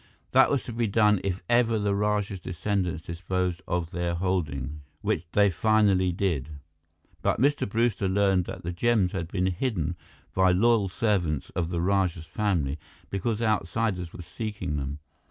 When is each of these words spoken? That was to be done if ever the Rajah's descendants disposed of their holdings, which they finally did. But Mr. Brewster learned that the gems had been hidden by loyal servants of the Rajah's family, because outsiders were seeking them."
That 0.31 0.49
was 0.49 0.63
to 0.63 0.73
be 0.73 0.87
done 0.87 1.21
if 1.23 1.43
ever 1.47 1.77
the 1.77 1.93
Rajah's 1.93 2.39
descendants 2.39 3.05
disposed 3.05 3.61
of 3.67 3.91
their 3.91 4.15
holdings, 4.15 4.81
which 5.01 5.27
they 5.33 5.51
finally 5.51 6.11
did. 6.11 6.49
But 7.21 7.39
Mr. 7.39 7.69
Brewster 7.69 8.09
learned 8.09 8.45
that 8.45 8.63
the 8.63 8.71
gems 8.73 9.11
had 9.11 9.27
been 9.27 9.45
hidden 9.45 9.95
by 10.33 10.53
loyal 10.53 10.89
servants 10.89 11.51
of 11.51 11.69
the 11.69 11.81
Rajah's 11.81 12.25
family, 12.25 12.79
because 13.11 13.43
outsiders 13.43 14.11
were 14.11 14.23
seeking 14.23 14.77
them." 14.77 14.97